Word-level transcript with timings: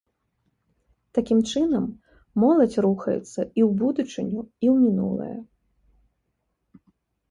Такім 1.17 1.39
чынам 1.51 1.85
моладзь 2.45 2.79
рухаецца 2.87 3.31
і 3.57 3.61
ў 3.69 3.71
будучыню, 3.85 4.39
і 4.63 4.67
ў 4.73 4.75
мінулае. 4.85 5.35